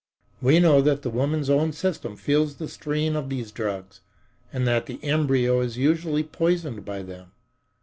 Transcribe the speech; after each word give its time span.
We 0.41 0.59
know 0.59 0.81
that 0.81 1.03
the 1.03 1.11
woman's 1.11 1.47
own 1.47 1.73
system 1.73 2.15
feels 2.15 2.55
the 2.55 2.67
strain 2.67 3.15
of 3.15 3.29
these 3.29 3.51
drugs 3.51 4.01
and 4.51 4.65
that 4.65 4.87
the 4.87 4.97
embryo 5.03 5.59
is 5.61 5.77
usually 5.77 6.23
poisoned 6.23 6.83
by 6.83 7.03
them. 7.03 7.33